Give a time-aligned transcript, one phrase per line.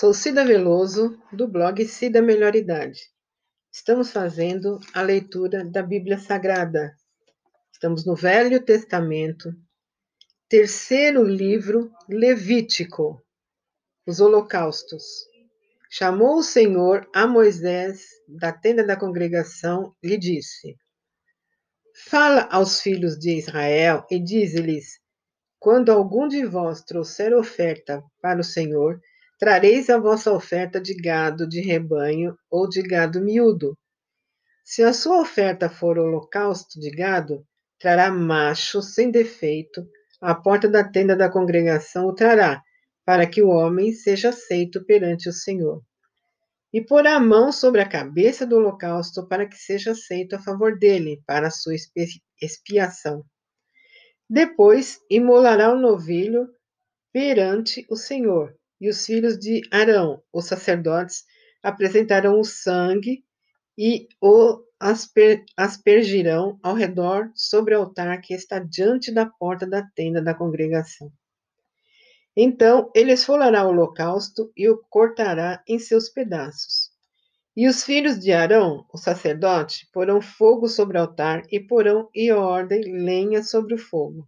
[0.00, 3.02] Sou Cida Veloso, do blog Cida Melhor Idade.
[3.70, 6.96] Estamos fazendo a leitura da Bíblia Sagrada.
[7.70, 9.52] Estamos no Velho Testamento,
[10.48, 13.22] terceiro livro Levítico,
[14.06, 15.04] os Holocaustos.
[15.90, 20.78] Chamou o Senhor a Moisés da tenda da congregação e disse:
[22.06, 24.98] Fala aos filhos de Israel e dize-lhes:
[25.58, 28.98] Quando algum de vós trouxer oferta para o Senhor,
[29.40, 33.74] Trareis a vossa oferta de gado de rebanho ou de gado miúdo.
[34.62, 37.42] Se a sua oferta for holocausto de gado,
[37.78, 39.88] trará macho sem defeito,
[40.20, 42.62] à porta da tenda da congregação o trará,
[43.02, 45.82] para que o homem seja aceito perante o Senhor.
[46.70, 50.78] E porá a mão sobre a cabeça do holocausto para que seja aceito a favor
[50.78, 51.72] dele, para sua
[52.42, 53.24] expiação.
[54.28, 56.46] Depois imolará o novilho
[57.10, 61.24] perante o Senhor e os filhos de Arão, os sacerdotes,
[61.62, 63.22] apresentarão o sangue
[63.76, 69.82] e o asper, aspergirão ao redor sobre o altar que está diante da porta da
[69.82, 71.12] tenda da congregação.
[72.36, 76.90] Então ele esfolará o holocausto e o cortará em seus pedaços.
[77.56, 82.32] E os filhos de Arão, o sacerdote, porão fogo sobre o altar e porão em
[82.32, 84.26] ordem lenha sobre o fogo.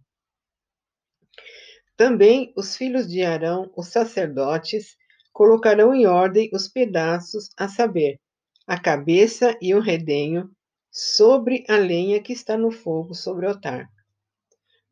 [1.95, 4.97] Também os filhos de Arão, os sacerdotes,
[5.31, 8.19] colocarão em ordem os pedaços, a saber,
[8.65, 10.49] a cabeça e o redenho,
[10.91, 13.89] sobre a lenha que está no fogo sobre o altar.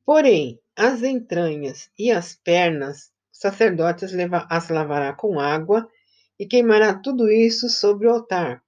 [0.04, 4.12] Porém, as entranhas e as pernas, os sacerdotes
[4.50, 5.88] as lavará com água
[6.40, 8.64] e queimará tudo isso sobre o altar.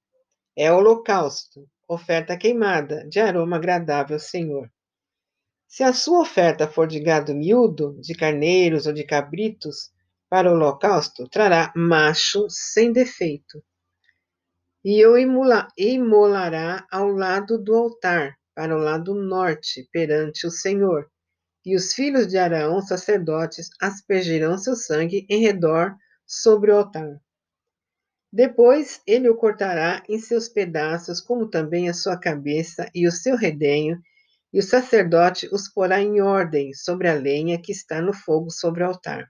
[0.56, 4.72] É holocausto, oferta queimada, de aroma agradável ao Senhor.
[5.76, 9.89] Se a sua oferta for de gado miúdo, de carneiros ou de cabritos,
[10.30, 13.60] para o holocausto, trará macho sem defeito.
[14.86, 21.10] E o imolará ao lado do altar, para o lado norte, perante o Senhor.
[21.66, 27.20] E os filhos de Arão, sacerdotes, aspergirão seu sangue em redor sobre o altar.
[28.32, 33.36] Depois ele o cortará em seus pedaços, como também a sua cabeça e o seu
[33.36, 34.00] redenho,
[34.53, 38.83] e o sacerdote os porá em ordem sobre a lenha que está no fogo sobre
[38.83, 39.27] o altar.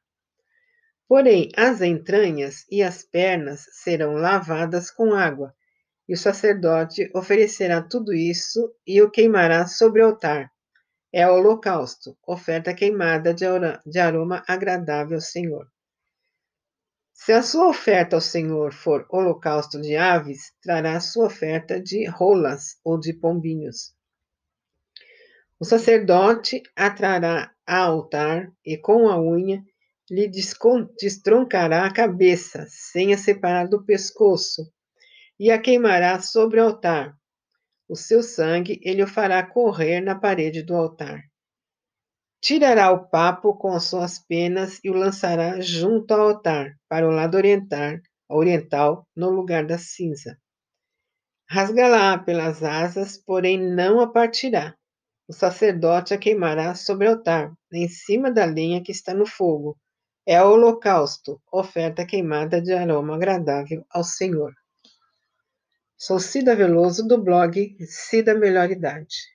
[1.08, 5.56] Porém, as entranhas e as pernas serão lavadas com água,
[6.10, 10.52] e o sacerdote oferecerá tudo isso e o queimará sobre o altar.
[11.14, 15.68] É o holocausto, oferta queimada de aroma agradável ao Senhor.
[17.14, 22.06] Se a sua oferta ao Senhor for holocausto de aves, trará a sua oferta de
[22.10, 23.94] rolas ou de pombinhos.
[25.64, 29.64] O sacerdote atrará ao altar e com a unha
[30.12, 30.30] lhe
[31.00, 34.62] destroncará a cabeça, sem a separar do pescoço,
[35.40, 37.16] e a queimará sobre o altar.
[37.88, 41.24] O seu sangue ele o fará correr na parede do altar.
[42.42, 47.12] Tirará o papo com as suas penas e o lançará junto ao altar, para o
[47.12, 50.38] lado oriental, oriental no lugar da cinza.
[51.50, 54.76] Rasgará pelas asas, porém não a partirá
[55.28, 59.78] o sacerdote a queimará sobre o altar, em cima da lenha que está no fogo.
[60.26, 64.54] É o holocausto, oferta queimada de aroma agradável ao Senhor.
[65.98, 69.33] Sou Cida Veloso, do blog Cida Melhor Idade.